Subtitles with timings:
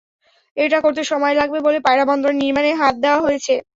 [0.57, 3.53] এটা করতে সময় লাগবে বলে পায়রা বন্দর নির্মাণে হাত দেওয়া হয়েছে।